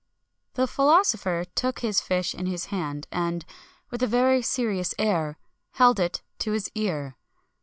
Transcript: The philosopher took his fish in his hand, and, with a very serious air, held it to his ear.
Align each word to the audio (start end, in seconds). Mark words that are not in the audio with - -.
The 0.55 0.65
philosopher 0.65 1.45
took 1.53 1.81
his 1.81 2.01
fish 2.01 2.33
in 2.33 2.47
his 2.47 2.65
hand, 2.73 3.07
and, 3.11 3.45
with 3.91 4.01
a 4.01 4.07
very 4.07 4.41
serious 4.41 4.95
air, 4.97 5.37
held 5.73 5.99
it 5.99 6.23
to 6.39 6.53
his 6.53 6.71
ear. 6.73 7.17